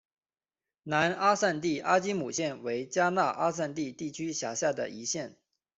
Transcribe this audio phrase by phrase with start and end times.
[0.81, 5.37] 南阿散蒂阿基姆县为迦纳阿散蒂地区辖下的一县。